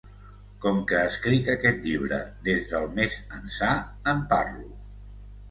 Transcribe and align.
Com 0.61 0.77
que 0.91 1.01
escric 1.09 1.51
aquest 1.53 1.85
llibre 1.89 2.19
des 2.49 2.65
del 2.73 2.89
més 3.01 3.19
ençà, 3.37 3.71
en 4.17 4.27
parlo. 4.35 4.67